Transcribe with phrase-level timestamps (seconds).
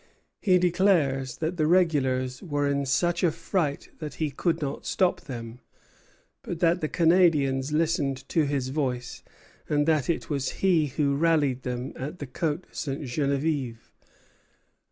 [0.39, 5.21] He declares that the regulars were in such a fright that he could not stop
[5.21, 5.59] them;
[6.41, 9.21] but that the Canadians listened to his voice,
[9.69, 13.01] and that it was he who rallied them at the Côte Ste.
[13.05, 13.91] Geneviève.